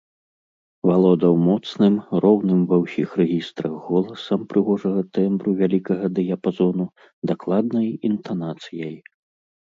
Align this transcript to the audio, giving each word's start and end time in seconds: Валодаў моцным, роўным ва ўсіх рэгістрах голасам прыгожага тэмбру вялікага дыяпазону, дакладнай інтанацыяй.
Валодаў 0.89 1.33
моцным, 1.47 1.97
роўным 2.23 2.61
ва 2.71 2.77
ўсіх 2.83 3.09
рэгістрах 3.21 3.73
голасам 3.89 4.41
прыгожага 4.53 5.03
тэмбру 5.17 5.53
вялікага 5.59 6.05
дыяпазону, 6.21 6.85
дакладнай 7.33 7.87
інтанацыяй. 8.11 8.97